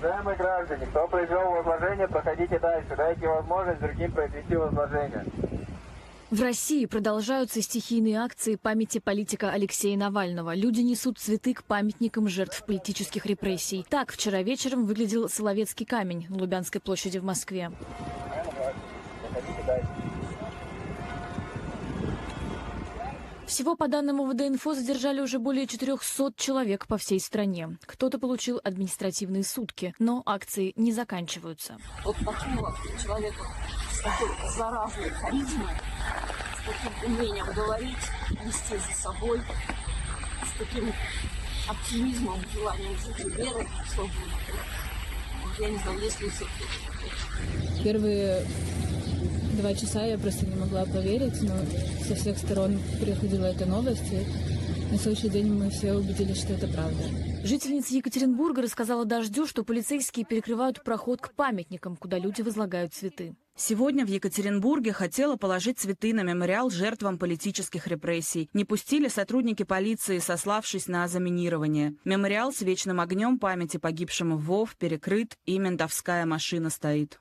Уважаемые 0.00 0.36
граждане, 0.38 0.86
кто 0.86 1.06
произвел 1.08 1.50
возложение, 1.50 2.08
проходите 2.08 2.58
дальше. 2.58 2.88
Дайте 2.96 3.28
возможность 3.28 3.80
другим 3.80 4.10
произвести 4.12 4.56
возложение. 4.56 5.26
В 6.30 6.40
России 6.40 6.86
продолжаются 6.86 7.60
стихийные 7.60 8.18
акции 8.20 8.56
памяти 8.56 8.98
политика 8.98 9.50
Алексея 9.50 9.98
Навального. 9.98 10.54
Люди 10.54 10.80
несут 10.80 11.18
цветы 11.18 11.52
к 11.52 11.64
памятникам 11.64 12.28
жертв 12.28 12.64
политических 12.64 13.26
репрессий. 13.26 13.84
Так 13.90 14.10
вчера 14.10 14.40
вечером 14.42 14.86
выглядел 14.86 15.28
Соловецкий 15.28 15.84
камень 15.84 16.24
на 16.30 16.38
Лубянской 16.38 16.80
площади 16.80 17.18
в 17.18 17.24
Москве. 17.24 17.70
Всего 23.50 23.74
по 23.74 23.88
данным 23.88 24.20
УВД-инфо 24.20 24.74
задержали 24.74 25.20
уже 25.20 25.40
более 25.40 25.66
400 25.66 26.34
человек 26.36 26.86
по 26.86 26.98
всей 26.98 27.18
стране. 27.18 27.78
Кто-то 27.84 28.20
получил 28.20 28.60
административные 28.62 29.42
сутки, 29.42 29.92
но 29.98 30.22
акции 30.24 30.72
не 30.76 30.92
заканчиваются. 30.92 31.76
вот 32.04 32.14
такого 32.18 32.76
человека 33.02 33.42
с 33.92 34.02
такой 34.02 34.28
заразной 34.56 35.10
харизмой, 35.10 35.74
с 36.54 36.80
таким 36.80 37.16
умением 37.16 37.46
говорить, 37.52 37.96
вести 38.44 38.76
за 38.76 39.02
собой, 39.02 39.40
с 39.40 40.56
таким 40.56 40.92
оптимизмом, 41.68 42.38
желанием 42.54 42.96
жить 42.98 43.18
и 43.18 43.30
верой 43.30 43.66
в 43.84 43.90
свободу. 43.90 44.14
Я 45.58 45.70
не 45.70 45.78
знаю, 45.78 45.98
есть 45.98 46.20
ли 46.20 46.30
кто-то. 46.30 47.82
Первые 47.82 48.46
два 49.56 49.74
часа 49.74 50.04
я 50.04 50.18
просто 50.18 50.46
не 50.46 50.56
могла 50.56 50.84
поверить, 50.84 51.40
но 51.42 51.54
со 52.06 52.14
всех 52.14 52.38
сторон 52.38 52.78
приходила 53.00 53.46
эта 53.46 53.66
новость, 53.66 54.12
и 54.12 54.92
на 54.92 54.98
следующий 54.98 55.28
день 55.28 55.52
мы 55.52 55.70
все 55.70 55.94
убедились, 55.94 56.38
что 56.38 56.54
это 56.54 56.66
правда. 56.66 57.02
Жительница 57.42 57.94
Екатеринбурга 57.94 58.60
рассказала 58.60 59.04
«Дождю», 59.06 59.46
что 59.46 59.64
полицейские 59.64 60.26
перекрывают 60.26 60.84
проход 60.84 61.22
к 61.22 61.32
памятникам, 61.32 61.96
куда 61.96 62.18
люди 62.18 62.42
возлагают 62.42 62.92
цветы. 62.92 63.34
Сегодня 63.56 64.04
в 64.04 64.08
Екатеринбурге 64.08 64.92
хотела 64.92 65.36
положить 65.36 65.78
цветы 65.78 66.12
на 66.12 66.22
мемориал 66.22 66.70
жертвам 66.70 67.18
политических 67.18 67.86
репрессий. 67.86 68.50
Не 68.52 68.64
пустили 68.64 69.08
сотрудники 69.08 69.62
полиции, 69.62 70.18
сославшись 70.18 70.86
на 70.86 71.08
заминирование. 71.08 71.94
Мемориал 72.04 72.52
с 72.52 72.60
вечным 72.60 73.00
огнем 73.00 73.38
памяти 73.38 73.76
погибшему 73.76 74.36
в 74.36 74.44
ВОВ 74.44 74.76
перекрыт, 74.76 75.36
и 75.46 75.58
ментовская 75.58 76.26
машина 76.26 76.68
стоит. 76.68 77.20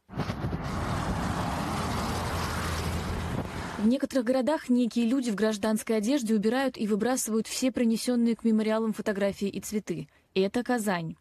В 3.80 3.88
некоторых 3.88 4.25
городах 4.25 4.67
некие 4.67 5.05
люди 5.05 5.30
в 5.31 5.35
гражданской 5.35 5.95
одежде 5.95 6.35
убирают 6.35 6.77
и 6.77 6.85
выбрасывают 6.85 7.47
все 7.47 7.72
принесенные 7.72 8.35
к 8.35 8.44
мемориалам 8.44 8.91
фотографии 8.91 9.47
и 9.47 9.61
цветы. 9.61 10.09
Это 10.33 10.63
Казань. 10.63 11.16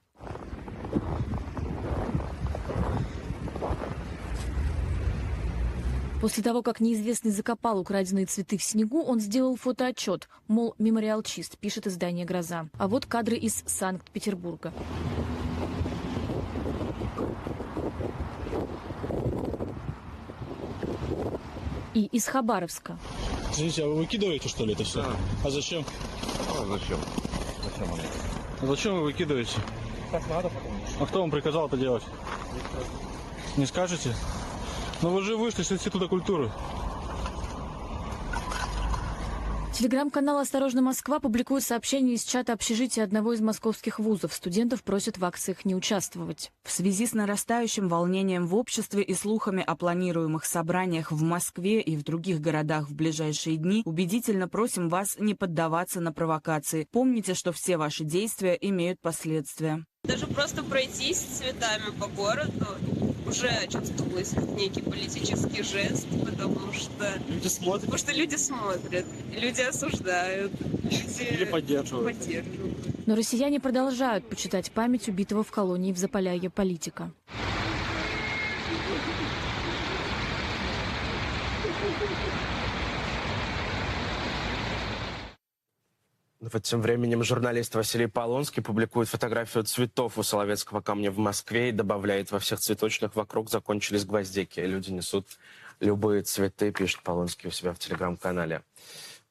После 6.21 6.43
того, 6.43 6.63
как 6.63 6.81
неизвестный 6.81 7.31
закопал 7.31 7.79
украденные 7.79 8.27
цветы 8.27 8.59
в 8.59 8.65
снегу, 8.65 9.05
он 9.05 9.21
сделал 9.21 9.55
фотоотчет, 9.55 10.29
мол, 10.49 10.75
мемориал 10.79 11.23
чист, 11.23 11.59
пишет 11.59 11.87
издание 11.87 12.27
«Гроза». 12.27 12.69
А 12.77 12.89
вот 12.89 13.07
кадры 13.07 13.37
из 13.37 13.63
Санкт-Петербурга. 13.67 14.73
И 21.99 22.03
из 22.13 22.27
Хабаровска. 22.27 22.97
Извините, 23.51 23.83
а 23.83 23.89
вы 23.89 23.97
выкидываете, 23.97 24.49
что 24.49 24.65
ли, 24.65 24.73
это 24.73 24.85
все? 24.85 25.05
А 25.45 25.51
зачем? 25.51 25.85
зачем? 26.69 26.97
Зачем 27.65 27.93
оно? 27.93 28.03
А 28.63 28.67
зачем 28.67 28.95
вы 28.95 29.03
выкидываете? 29.03 29.57
Так 30.13 30.23
надо, 30.29 30.49
потому 30.49 30.75
что. 30.87 31.03
А 31.03 31.07
кто 31.09 31.21
вам 31.23 31.33
приказал 31.33 31.67
это 31.67 31.77
делать? 31.77 32.05
Не 33.57 33.67
скажете? 33.67 34.15
Ну 35.03 35.11
вы 35.11 35.23
же 35.23 35.37
вышли 35.37 35.65
с 35.65 35.73
Института 35.73 36.07
культуры. 36.07 36.53
Телеграм-канал 39.79 40.41
«Осторожно, 40.41 40.83
Москва» 40.83 41.21
публикует 41.21 41.63
сообщение 41.63 42.17
из 42.17 42.25
чата 42.25 42.53
общежития 42.53 43.05
одного 43.05 43.33
из 43.35 43.41
московских 43.41 44.01
вузов. 44.01 44.35
Студентов 44.35 44.83
просят 44.83 45.19
в 45.19 45.25
акциях 45.25 45.65
не 45.65 45.77
участвовать. 45.77 46.51
В 46.65 46.73
связи 46.73 47.07
с 47.07 47.13
нарастающим 47.13 47.87
волнением 47.87 48.49
в 48.49 48.57
обществе 48.57 49.05
и 49.05 49.15
слухами 49.15 49.63
о 49.65 49.77
планируемых 49.77 50.47
собраниях 50.47 51.13
в 51.13 51.23
Москве 51.23 51.81
и 51.81 51.97
в 51.97 52.03
других 52.03 52.41
городах 52.41 52.89
в 52.89 52.95
ближайшие 52.97 53.57
дни, 53.57 53.83
убедительно 53.85 54.49
просим 54.49 54.89
вас 54.89 55.15
не 55.17 55.37
поддаваться 55.37 56.01
на 56.01 56.13
провокации. 56.13 56.89
Помните, 56.91 57.35
что 57.35 57.53
все 57.53 57.77
ваши 57.77 58.03
действия 58.03 58.59
имеют 58.61 59.01
последствия. 59.01 59.85
Даже 60.03 60.27
просто 60.27 60.65
пройтись 60.65 61.19
с 61.19 61.39
цветами 61.39 61.97
по 62.01 62.09
городу 62.09 62.67
уже 63.29 63.51
чувствовалось 63.71 64.31
как 64.31 64.49
некий 64.57 64.83
политический 64.83 65.63
жест, 65.63 66.07
потому 66.25 66.73
что, 66.73 67.13
Люди 67.29 67.49
смотрят 67.49 67.81
потому 67.83 67.99
что 67.99 68.13
люди 68.13 68.37
смотрят, 68.37 69.05
люди 69.33 69.61
осуждают, 69.61 70.53
люди 70.85 71.23
или 71.31 71.45
поддерживают. 71.45 72.19
поддерживают. 72.19 73.07
Но 73.07 73.15
россияне 73.15 73.61
продолжают 73.61 74.29
почитать 74.29 74.71
память 74.73 75.09
убитого 75.09 75.43
в 75.45 75.51
колонии 75.51 75.93
в 75.93 75.99
Заполярье 75.99 76.51
политика. 76.51 77.11
Вот 86.51 86.63
тем 86.63 86.81
временем 86.81 87.23
журналист 87.23 87.75
Василий 87.75 88.07
Полонский 88.07 88.63
публикует 88.63 89.09
фотографию 89.09 89.65
цветов 89.65 90.17
у 90.17 90.23
Соловецкого 90.23 90.81
камня 90.81 91.11
в 91.11 91.19
Москве 91.19 91.69
и 91.69 91.73
добавляет, 91.73 92.31
во 92.31 92.39
всех 92.39 92.61
цветочных 92.61 93.15
вокруг 93.17 93.51
закончились 93.51 94.07
гвоздики. 94.07 94.61
Люди 94.61 94.91
несут 94.91 95.27
любые 95.81 96.23
цветы, 96.23 96.73
пишет 96.73 97.03
Полонский 97.03 97.49
у 97.49 97.53
себя 97.53 97.75
в 97.75 97.79
телеграм-канале. 97.79 98.63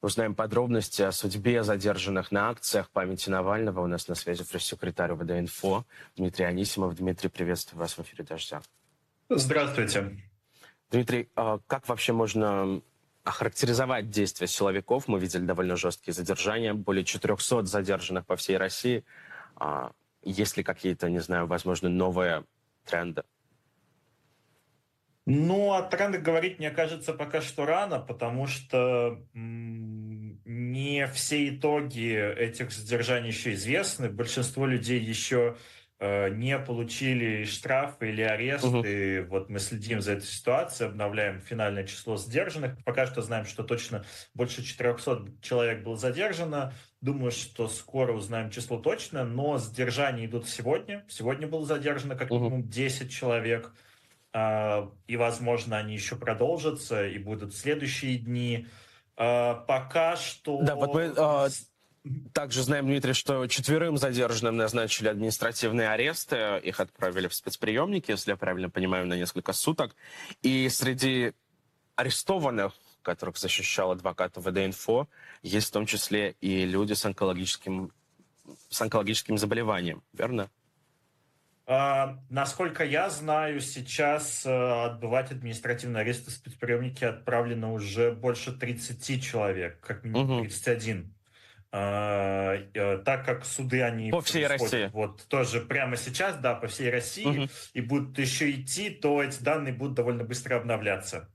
Узнаем 0.01 0.35
подробности 0.35 1.01
о 1.01 1.11
судьбе 1.11 1.63
задержанных 1.63 2.31
на 2.31 2.49
акциях 2.49 2.91
памяти 2.91 3.31
Навального. 3.31 3.81
У 3.81 3.87
нас 3.87 4.07
на 4.07 4.13
связи 4.13 4.43
пресс-секретарь 4.43 5.13
ВД-Инфо 5.13 5.85
Дмитрий 6.17 6.45
Анисимов. 6.45 6.95
Дмитрий, 6.95 7.29
приветствую 7.29 7.79
вас 7.79 7.97
в 7.97 8.01
эфире 8.01 8.25
«Дождя». 8.25 8.61
Здравствуйте. 9.29 10.17
Дмитрий, 10.91 11.29
а 11.35 11.59
как 11.65 11.89
вообще 11.89 12.13
можно 12.13 12.81
охарактеризовать 13.27 14.09
действия 14.09 14.47
силовиков? 14.47 15.07
Мы 15.07 15.19
видели 15.19 15.45
довольно 15.45 15.75
жесткие 15.75 16.13
задержания, 16.13 16.73
более 16.73 17.03
400 17.03 17.65
задержанных 17.65 18.25
по 18.25 18.35
всей 18.35 18.57
России. 18.57 19.03
А 19.55 19.91
Есть 20.23 20.57
ли 20.57 20.63
какие-то, 20.63 21.09
не 21.09 21.19
знаю, 21.19 21.47
возможно, 21.47 21.89
новые 21.89 22.43
тренды? 22.85 23.23
Ну, 25.25 25.73
о 25.73 25.81
трендах 25.81 26.21
говорить, 26.21 26.57
мне 26.57 26.71
кажется, 26.71 27.13
пока 27.13 27.41
что 27.41 27.65
рано, 27.65 27.99
потому 27.99 28.47
что 28.47 29.21
не 29.33 31.07
все 31.07 31.49
итоги 31.49 32.13
этих 32.37 32.71
задержаний 32.71 33.27
еще 33.27 33.53
известны. 33.53 34.09
Большинство 34.09 34.65
людей 34.65 34.99
еще 34.99 35.57
не 35.99 36.59
получили 36.59 37.43
штрафы 37.45 38.09
или 38.09 38.21
аресты. 38.21 39.25
Вот 39.29 39.49
мы 39.49 39.59
следим 39.59 39.99
за 40.01 40.13
этой 40.13 40.25
ситуацией, 40.25 40.89
обновляем 40.89 41.41
финальное 41.41 41.85
число 41.85 42.17
задержанных. 42.17 42.77
Пока 42.83 43.07
что 43.07 43.21
знаем, 43.21 43.45
что 43.45 43.63
точно 43.63 44.05
больше 44.35 44.63
400 44.63 45.41
человек 45.41 45.83
было 45.83 45.97
задержано. 45.97 46.73
Думаю, 47.01 47.31
что 47.31 47.67
скоро 47.67 48.13
узнаем 48.13 48.49
число 48.49 48.77
точно, 48.77 49.23
но 49.23 49.57
задержания 49.57 50.25
идут 50.25 50.47
сегодня. 50.47 51.05
Сегодня 51.07 51.47
было 51.47 51.65
задержано 51.65 52.15
как 52.15 52.29
минимум 52.31 52.67
10 52.67 53.11
человек. 53.11 53.73
А, 54.33 54.91
и, 55.07 55.17
возможно, 55.17 55.77
они 55.77 55.93
еще 55.93 56.15
продолжатся 56.15 57.07
и 57.07 57.17
будут 57.17 57.53
в 57.53 57.57
следующие 57.57 58.17
дни. 58.17 58.67
А, 59.15 59.55
Пока 59.55 60.15
что... 60.15 60.61
Да, 60.61 60.75
вот 60.75 60.93
мы, 60.93 61.13
а, 61.17 61.47
Также 62.33 62.63
знаем, 62.63 62.85
Дмитрий, 62.85 63.13
что 63.13 63.47
четверым 63.47 63.97
задержанным 63.97 64.57
назначили 64.57 65.07
административные 65.07 65.89
аресты. 65.89 66.59
Их 66.63 66.79
отправили 66.79 67.27
в 67.27 67.33
спецприемники, 67.33 68.11
если 68.11 68.31
я 68.31 68.37
правильно 68.37 68.69
понимаю, 68.69 69.07
на 69.07 69.15
несколько 69.15 69.53
суток. 69.53 69.95
И 70.41 70.69
среди 70.69 71.33
арестованных, 71.95 72.73
которых 73.01 73.37
защищал 73.37 73.91
адвокат 73.91 74.37
ВД-инфо, 74.37 75.07
есть 75.41 75.69
в 75.69 75.71
том 75.71 75.85
числе 75.85 76.35
и 76.41 76.65
люди 76.65 76.93
с 76.93 77.05
онкологическим, 77.05 77.91
с 78.69 78.81
онкологическим 78.81 79.37
заболеванием, 79.37 80.03
верно? 80.13 80.49
А, 81.69 82.19
Насколько 82.29 82.85
я 82.85 83.09
знаю, 83.09 83.59
сейчас 83.59 84.45
э, 84.45 84.49
отбывать 84.85 85.31
административные 85.31 86.01
аресты 86.01 86.31
в 86.31 86.33
спецприемники 86.33 87.03
отправлено 87.03 87.73
уже 87.73 88.11
больше 88.13 88.53
30 88.53 89.21
человек, 89.21 89.79
как 89.81 90.05
минимум 90.05 90.37
Мгм. 90.37 90.41
31. 90.43 90.89
А, 90.89 91.05
э, 91.05 91.16
Так 91.71 93.25
как 93.25 93.45
суды, 93.45 93.81
они... 93.81 94.11
По 94.11 94.21
всей 94.21 94.47
России. 94.47 94.89
Вот 94.93 95.25
тоже 95.27 95.61
прямо 95.61 95.97
сейчас, 95.97 96.37
да, 96.37 96.55
по 96.55 96.67
всей 96.67 96.89
России, 96.89 97.25
Мгм. 97.27 97.49
и 97.73 97.81
будут 97.81 98.17
еще 98.19 98.51
идти, 98.51 98.89
то 98.89 99.21
эти 99.21 99.41
данные 99.43 99.73
будут 99.73 99.95
довольно 99.95 100.23
быстро 100.23 100.55
обновляться. 100.57 101.29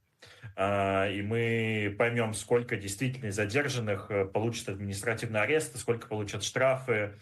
А, 0.56 1.08
И 1.08 1.22
мы 1.22 1.94
поймем, 1.98 2.34
сколько 2.34 2.76
действительно 2.76 3.30
задержанных 3.30 4.10
э, 4.10 4.24
получат 4.26 4.70
административный 4.70 5.40
арест, 5.40 5.78
сколько 5.78 6.08
получат 6.08 6.42
штрафы. 6.44 7.18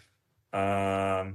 А, 0.51 1.31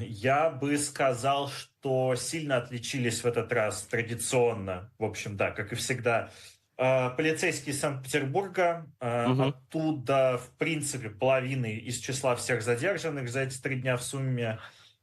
Я 0.00 0.50
бы 0.50 0.78
сказал, 0.78 1.48
что 1.48 2.14
сильно 2.14 2.56
отличились 2.58 3.22
в 3.22 3.26
этот 3.26 3.52
раз 3.52 3.82
традиционно, 3.82 4.92
в 4.98 5.04
общем, 5.04 5.36
да, 5.36 5.50
как 5.50 5.72
и 5.72 5.76
всегда, 5.76 6.16
а, 6.20 6.30
полицейские 7.16 7.74
Санкт-Петербурга. 7.74 8.86
Угу. 9.00 9.42
Оттуда, 9.42 10.38
в 10.38 10.56
принципе, 10.56 11.10
половины 11.10 11.74
из 11.74 11.98
числа 11.98 12.36
всех 12.36 12.62
задержанных 12.62 13.28
за 13.28 13.40
эти 13.40 13.60
три 13.60 13.76
дня 13.76 13.96
в 13.96 14.02
сумме. 14.02 14.58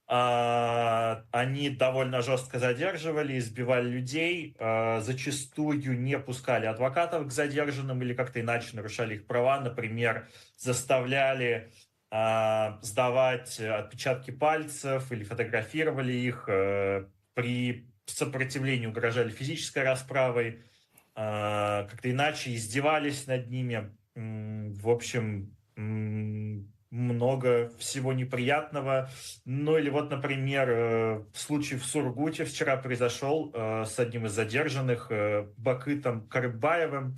А, 0.08 1.24
они 1.32 1.70
довольно 1.70 2.22
жестко 2.22 2.60
задерживали, 2.60 3.38
избивали 3.38 3.90
людей, 3.90 4.56
зачастую 4.58 6.00
не 6.00 6.18
пускали 6.18 6.66
адвокатов 6.66 7.28
к 7.28 7.32
задержанным 7.32 8.02
или 8.02 8.14
как-то 8.14 8.42
иначе 8.42 8.70
нарушали 8.74 9.16
их 9.16 9.28
права. 9.28 9.60
Например, 9.60 10.28
заставляли 10.58 11.72
сдавать 12.10 13.60
отпечатки 13.60 14.32
пальцев 14.32 15.12
или 15.12 15.24
фотографировали 15.24 16.14
их. 16.14 16.46
Э, 16.48 17.06
при 17.38 17.88
сопротивлении 18.08 18.88
угрожали 18.88 19.30
физической 19.30 19.84
расправой. 19.84 20.64
А, 21.20 21.88
как-то 21.90 22.12
иначе 22.12 22.54
издевались 22.54 23.26
над 23.26 23.50
ними. 23.50 23.92
В 24.14 24.90
общем, 24.90 25.52
много 26.92 27.72
всего 27.80 28.14
неприятного. 28.14 29.10
Ну 29.44 29.78
или 29.78 29.90
вот, 29.90 30.12
например, 30.12 30.70
э, 30.70 31.26
случай 31.34 31.76
в 31.76 31.86
Сургуте 31.86 32.46
вчера 32.46 32.78
произошел 32.78 33.52
э, 33.54 33.86
с 33.86 34.00
одним 34.00 34.28
из 34.28 34.32
задержанных, 34.34 35.08
э, 35.12 35.48
Бакытом 35.58 36.28
Карыбаевым. 36.28 37.16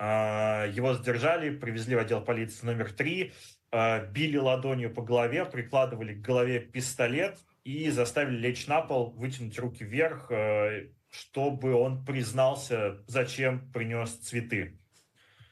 Его 0.00 0.94
задержали, 0.94 1.56
привезли 1.56 1.94
в 1.94 2.00
отдел 2.00 2.22
полиции 2.22 2.66
номер 2.66 2.92
три, 2.92 3.34
били 3.70 4.36
ладонью 4.36 4.92
по 4.92 5.00
голове, 5.00 5.44
прикладывали 5.44 6.14
к 6.14 6.22
голове 6.22 6.58
пистолет 6.58 7.38
и 7.62 7.88
заставили 7.88 8.36
лечь 8.36 8.66
на 8.66 8.80
пол, 8.80 9.12
вытянуть 9.12 9.56
руки 9.60 9.84
вверх, 9.84 10.28
чтобы 11.12 11.74
он 11.74 12.04
признался, 12.04 12.96
зачем 13.06 13.70
принес 13.70 14.10
цветы. 14.10 14.78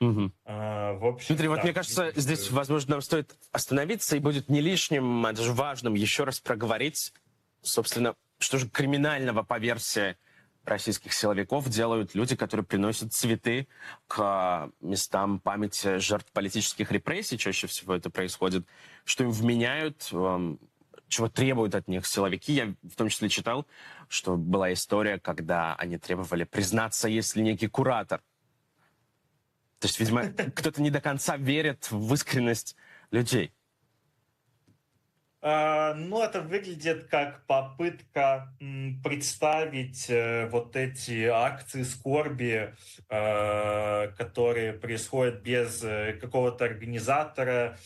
Угу. 0.01 0.33
А, 0.47 0.95
в 0.95 1.05
общем, 1.05 1.27
Дмитрий, 1.29 1.49
да, 1.49 1.55
вот 1.55 1.62
мне 1.65 1.75
кажется, 1.75 2.12
здесь, 2.17 2.51
возможно, 2.51 2.93
нам 2.93 3.03
стоит 3.03 3.37
остановиться, 3.53 4.17
и 4.17 4.21
будет 4.21 4.49
не 4.49 4.62
лишним, 4.62 5.27
а 5.27 5.33
даже 5.33 5.53
важным 5.53 5.95
еще 5.95 6.25
раз 6.25 6.41
проговорить, 6.41 7.12
собственно, 7.61 8.15
что 8.39 8.57
же 8.57 8.71
криминального 8.71 9.43
по 9.43 9.59
версии 9.59 10.17
российских 10.65 11.12
силовиков 11.12 11.69
делают 11.69 12.15
люди, 12.15 12.37
которые 12.37 12.65
приносят 12.65 13.12
цветы 13.12 13.69
к 14.07 14.71
местам 14.81 15.41
памяти 15.41 15.99
жертв 15.99 16.33
политических 16.33 16.91
репрессий. 16.93 17.37
Чаще 17.37 17.67
всего 17.67 17.95
это 17.95 18.09
происходит, 18.09 18.67
что 19.05 19.25
им 19.25 19.31
вменяют, 19.31 20.09
эм, 20.12 20.59
чего 21.11 21.29
требуют 21.29 21.75
от 21.75 21.89
них 21.89 22.07
силовики. 22.07 22.53
Я 22.55 22.75
в 22.83 22.95
том 22.97 23.09
числе 23.09 23.29
читал, 23.29 23.67
что 24.09 24.37
была 24.37 24.73
история, 24.73 25.19
когда 25.19 25.75
они 25.75 25.99
требовали 25.99 26.45
признаться, 26.45 27.09
если 27.09 27.43
некий 27.43 27.67
куратор. 27.67 28.23
То 29.81 29.89
есть, 29.89 30.01
видимо, 30.01 30.25
кто-то 30.55 30.81
не 30.81 30.91
до 30.91 31.01
конца 31.01 31.37
верит 31.37 31.91
в 31.91 32.15
искренность 32.15 32.77
людей. 33.11 33.53
А, 35.42 35.94
ну, 35.94 36.22
это 36.22 36.42
выглядит 36.42 37.04
как 37.04 37.46
попытка 37.46 38.52
представить 39.02 40.10
э, 40.10 40.46
вот 40.50 40.76
эти 40.76 41.25
акции 41.25 41.82
скорби, 41.82 42.75
э, 43.08 44.08
которые 44.19 44.75
происходят 44.75 45.40
без 45.40 45.82
э, 45.82 46.19
какого-то 46.20 46.66
организатора, 46.66 47.78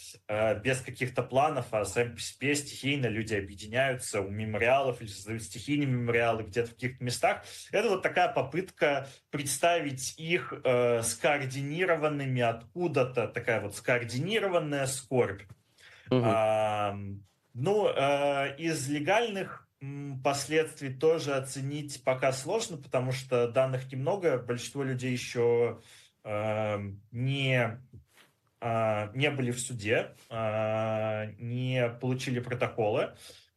без 0.64 0.80
каких-то 0.80 1.22
планов, 1.22 1.66
а 1.70 1.84
сами 1.84 2.14
по 2.14 2.20
себе 2.20 2.56
стихийно 2.56 3.06
люди 3.06 3.34
объединяются 3.34 4.20
у 4.20 4.30
мемориалов 4.30 5.00
или 5.00 5.08
создают 5.08 5.42
стихийные 5.42 5.86
мемориалы 5.86 6.42
где-то 6.42 6.70
в 6.70 6.74
каких-то 6.74 7.04
местах. 7.04 7.44
Это 7.70 7.88
вот 7.88 8.02
такая 8.02 8.32
попытка 8.32 9.06
представить 9.30 10.18
их 10.18 10.52
скоординированными 11.02 12.42
откуда-то, 12.42 13.28
такая 13.28 13.60
вот 13.60 13.76
скоординированная 13.76 14.86
скорбь. 14.86 15.42
Угу. 16.10 16.24
Ну, 17.54 17.88
э, 17.88 18.56
из 18.58 18.88
легальных 18.88 19.68
последствий 20.22 20.92
тоже 20.92 21.34
оценить 21.34 22.02
пока 22.04 22.32
сложно, 22.32 22.76
потому 22.76 23.12
что 23.12 23.48
данных 23.48 23.92
немного. 23.92 24.38
Большинство 24.38 24.82
людей 24.82 25.12
еще 25.12 25.80
э, 26.24 26.78
не, 27.12 27.80
э, 28.60 29.10
не 29.14 29.30
были 29.30 29.50
в 29.50 29.60
суде, 29.60 30.16
э, 30.30 31.32
не 31.38 31.88
получили 32.00 32.40
протоколы. 32.40 33.14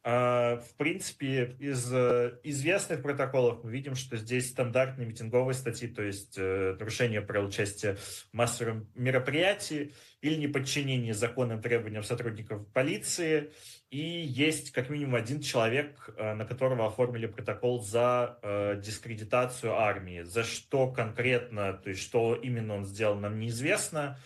Э, 0.10 0.62
в 0.62 0.78
принципе, 0.78 1.58
из 1.60 1.92
э, 1.92 2.40
известных 2.44 3.02
протоколов 3.02 3.66
мы 3.66 3.72
видим, 3.72 3.96
что 3.96 4.16
здесь 4.16 4.52
стандартные 4.52 5.06
митинговые 5.06 5.54
статьи, 5.54 5.90
то 5.90 6.02
есть 6.02 6.36
э, 6.38 6.78
нарушение 6.80 7.20
правил 7.20 7.48
участия 7.48 7.96
в 7.96 8.28
массовом 8.32 8.90
мероприятии 8.96 9.94
или 10.22 10.36
неподчинение 10.36 11.14
законным 11.14 11.62
требованиям 11.62 12.04
сотрудников 12.04 12.66
полиции– 12.72 13.52
и 13.90 14.00
есть 14.00 14.72
как 14.72 14.90
минимум 14.90 15.16
один 15.16 15.40
человек, 15.40 16.10
э, 16.18 16.34
на 16.34 16.46
которого 16.46 16.88
оформили 16.88 17.26
протокол 17.26 17.82
за 17.82 18.38
дискредитацию 18.84 19.74
армии. 19.74 20.24
За 20.24 20.44
что 20.44 20.92
конкретно, 20.92 21.72
то 21.72 21.90
есть 21.90 22.02
что 22.02 22.36
именно 22.36 22.76
он 22.76 22.86
сделал, 22.86 23.16
нам 23.16 23.40
неизвестно, 23.40 24.20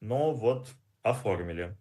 но 0.00 0.32
вот 0.32 0.68
оформили. 1.02 1.78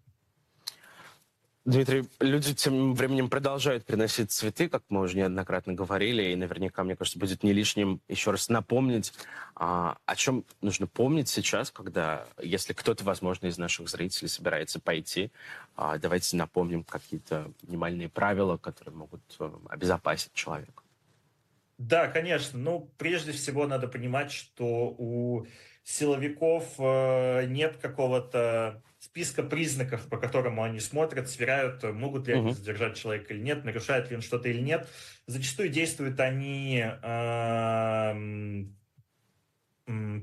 Дмитрий, 1.66 2.08
люди 2.20 2.54
тем 2.54 2.94
временем 2.94 3.28
продолжают 3.28 3.86
приносить 3.86 4.30
цветы, 4.30 4.70
как 4.70 4.84
мы 4.90 5.02
уже 5.02 5.18
неоднократно 5.18 5.74
говорили, 5.74 6.32
и 6.32 6.36
наверняка, 6.36 6.84
мне 6.84 6.96
кажется, 6.96 7.18
будет 7.18 7.42
не 7.42 7.54
лишним 7.54 8.02
еще 8.08 8.30
раз 8.30 8.50
напомнить, 8.50 9.14
а, 9.56 9.98
о 10.06 10.16
чем 10.16 10.46
нужно 10.62 10.86
помнить 10.86 11.28
сейчас, 11.28 11.72
когда, 11.72 12.28
если 12.40 12.74
кто-то, 12.74 13.04
возможно, 13.04 13.48
из 13.48 13.58
наших 13.58 13.90
зрителей 13.90 14.28
собирается 14.28 14.80
пойти, 14.80 15.32
а, 15.76 15.98
давайте 15.98 16.38
напомним 16.38 16.84
какие-то 16.84 17.52
минимальные 17.64 18.10
правила, 18.10 18.58
которые 18.58 18.94
могут 18.94 19.22
а, 19.40 19.60
обезопасить 19.70 20.34
человека. 20.34 20.84
Да, 21.80 22.08
конечно. 22.08 22.60
Ну, 22.60 22.92
прежде 23.00 23.32
всего 23.32 23.66
надо 23.66 23.88
понимать, 23.88 24.32
что 24.32 24.96
у 25.00 25.48
силовиков 25.86 26.66
э, 26.80 27.46
нет 27.46 27.78
какого-то 27.78 28.84
списка 29.00 29.44
признаков, 29.44 30.10
по 30.10 30.18
которому 30.18 30.64
они 30.64 30.80
смотрят, 30.80 31.30
сверяют, 31.30 31.84
могут 31.84 32.28
ли 32.28 32.34
они 32.34 32.52
задержать 32.52 32.98
человека 32.98 33.34
или 33.34 33.42
нет, 33.42 33.64
нарушает 33.64 34.10
ли 34.10 34.18
он 34.18 34.22
что-то 34.22 34.50
или 34.50 34.60
нет. 34.60 34.90
Зачастую 35.28 35.70
действуют 35.70 36.20
они 36.20 36.84
э, 36.84 38.14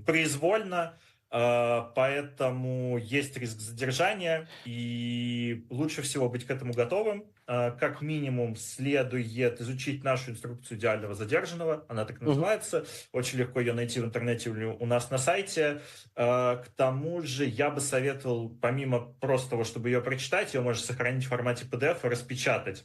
произвольно, 0.04 0.98
а, 1.34 1.92
поэтому 1.94 2.98
есть 2.98 3.38
риск 3.38 3.58
задержания, 3.58 4.48
и 4.66 5.64
лучше 5.70 6.02
всего 6.02 6.28
быть 6.28 6.44
к 6.44 6.50
этому 6.50 6.74
готовым. 6.74 7.24
А, 7.46 7.72
как 7.72 8.00
минимум 8.02 8.54
следует 8.54 9.60
изучить 9.60 10.04
нашу 10.04 10.30
инструкцию 10.30 10.78
идеального 10.78 11.14
задержанного, 11.14 11.84
она 11.88 12.04
так 12.04 12.20
называется, 12.20 12.86
очень 13.10 13.38
легко 13.38 13.60
ее 13.60 13.72
найти 13.72 14.00
в 14.00 14.04
интернете 14.04 14.50
или 14.50 14.64
у 14.64 14.86
нас 14.86 15.10
на 15.10 15.18
сайте. 15.18 15.80
А, 16.14 16.56
к 16.56 16.68
тому 16.68 17.22
же 17.22 17.44
я 17.44 17.70
бы 17.70 17.80
советовал, 17.80 18.48
помимо 18.48 19.00
просто 19.20 19.50
того, 19.50 19.64
чтобы 19.64 19.88
ее 19.88 20.00
прочитать, 20.00 20.54
ее 20.54 20.60
можно 20.60 20.82
сохранить 20.82 21.24
в 21.24 21.28
формате 21.28 21.66
PDF 21.70 21.98
и 22.04 22.08
распечатать 22.08 22.84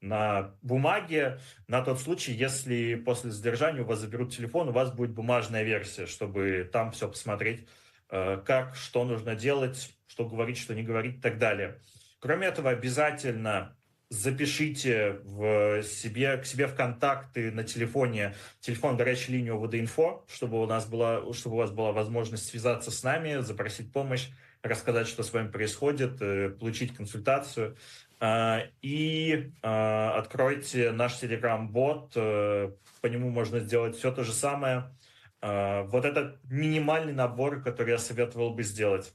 на 0.00 0.54
бумаге 0.62 1.40
на 1.66 1.82
тот 1.82 2.00
случай, 2.00 2.32
если 2.32 2.94
после 2.94 3.30
задержания 3.30 3.82
у 3.82 3.86
вас 3.86 3.98
заберут 3.98 4.34
телефон, 4.34 4.68
у 4.68 4.72
вас 4.72 4.92
будет 4.92 5.10
бумажная 5.10 5.62
версия, 5.62 6.06
чтобы 6.06 6.68
там 6.72 6.92
все 6.92 7.08
посмотреть, 7.08 7.66
э, 8.08 8.40
как, 8.46 8.76
что 8.76 9.04
нужно 9.04 9.34
делать, 9.34 9.94
что 10.06 10.26
говорить, 10.26 10.58
что 10.58 10.74
не 10.74 10.82
говорить 10.82 11.16
и 11.18 11.20
так 11.20 11.38
далее. 11.38 11.80
Кроме 12.18 12.46
этого, 12.46 12.70
обязательно 12.70 13.76
запишите 14.10 15.20
в 15.24 15.82
себе, 15.84 16.36
к 16.36 16.44
себе 16.44 16.66
в 16.66 16.74
контакты 16.74 17.52
на 17.52 17.62
телефоне 17.62 18.34
телефон 18.60 18.96
горячей 18.96 19.32
линии 19.32 19.52
ОВД-инфо, 19.52 20.24
чтобы 20.28 20.60
у, 20.60 20.66
нас 20.66 20.86
была, 20.86 21.32
чтобы 21.32 21.56
у 21.56 21.58
вас 21.58 21.70
была 21.70 21.92
возможность 21.92 22.48
связаться 22.48 22.90
с 22.90 23.02
нами, 23.04 23.40
запросить 23.40 23.92
помощь, 23.92 24.28
рассказать, 24.62 25.06
что 25.06 25.22
с 25.22 25.32
вами 25.32 25.48
происходит, 25.48 26.20
э, 26.20 26.50
получить 26.50 26.94
консультацию. 26.94 27.76
А, 28.18 28.64
и 28.82 29.52
а, 29.62 30.18
откройте 30.18 30.90
наш 30.90 31.22
Telegram-бот, 31.22 32.12
э, 32.16 32.72
по 33.00 33.06
нему 33.06 33.30
можно 33.30 33.60
сделать 33.60 33.96
все 33.96 34.12
то 34.12 34.24
же 34.24 34.32
самое. 34.32 34.94
А, 35.40 35.84
вот 35.84 36.04
это 36.04 36.38
минимальный 36.44 37.14
набор, 37.14 37.62
который 37.62 37.92
я 37.92 37.98
советовал 37.98 38.52
бы 38.54 38.64
сделать. 38.64 39.14